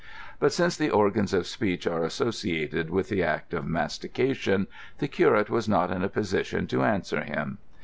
But 0.39 0.51
since 0.51 0.75
the 0.77 0.89
organs 0.89 1.31
of 1.31 1.45
speech 1.45 1.85
are 1.85 2.03
associated 2.03 2.89
with 2.89 3.09
the 3.09 3.21
act 3.21 3.53
of 3.53 3.67
mastication, 3.67 4.65
the 4.97 5.07
curate 5.07 5.51
was 5.51 5.69
not 5.69 5.91
in 5.91 6.03
a 6.03 6.09
position 6.09 6.65
to 6.69 6.81
answer 6.83 7.21
him. 7.23 7.59